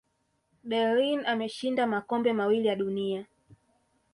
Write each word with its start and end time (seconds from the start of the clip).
berlin 0.63 1.25
ameshinda 1.25 1.87
makombe 1.87 2.33
mawili 2.33 2.67
ya 2.67 2.75
dunia 2.75 3.25